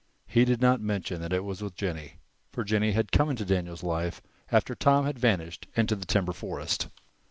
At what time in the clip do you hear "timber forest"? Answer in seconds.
6.07-6.87